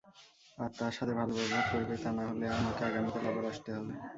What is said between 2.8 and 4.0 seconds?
আগামীকাল আবার আসতে হবে।